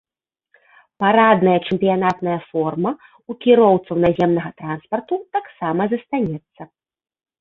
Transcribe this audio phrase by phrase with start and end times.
[1.03, 6.61] Парадная чэмпіянатная форма ў кіроўцаў наземнага транспарту таксама застанецца.